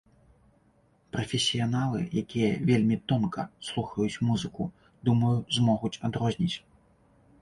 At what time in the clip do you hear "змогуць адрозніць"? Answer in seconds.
5.59-6.55